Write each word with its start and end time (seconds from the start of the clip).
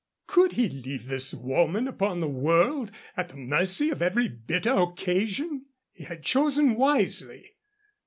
Could 0.25 0.53
he 0.53 0.67
leave 0.67 1.07
this 1.07 1.31
woman 1.31 1.87
upon 1.87 2.21
the 2.21 2.27
world, 2.27 2.91
at 3.15 3.29
the 3.29 3.35
mercy 3.35 3.91
of 3.91 4.01
every 4.01 4.27
bitter 4.27 4.73
occasion? 4.73 5.67
He 5.93 6.05
had 6.05 6.23
chosen 6.23 6.73
wisely. 6.73 7.51